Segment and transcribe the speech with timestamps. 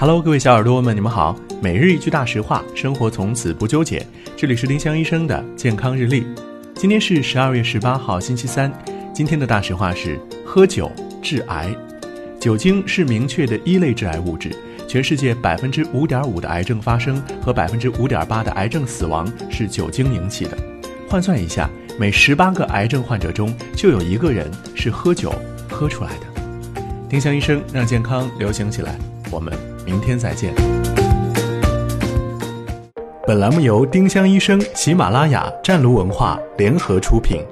[0.00, 1.36] Hello，各位小耳朵们，你们好。
[1.60, 4.06] 每日一句大实话，生活从此不纠结。
[4.36, 6.24] 这里是丁香医生的健康日历。
[6.76, 8.72] 今天是十二月十八号，星期三。
[9.12, 10.16] 今天的大实话是：
[10.46, 10.88] 喝酒
[11.20, 11.74] 致癌。
[12.38, 14.54] 酒精是明确的一类致癌物质。
[14.86, 20.56] 全世界百分之五点五的癌症发生和百分之五点八的癌症死亡是酒精引起的。
[21.08, 21.68] 换算一下，
[21.98, 25.34] 每十八个癌症患者中就有一个人是喝酒
[25.68, 26.80] 喝出来的。
[27.08, 28.96] 丁香医生让健康流行起来。
[29.30, 29.52] 我们
[29.88, 30.54] 明天再见。
[33.26, 37.42] 本栏目由丁香医生、喜马拉雅、湛卢文化联合出品。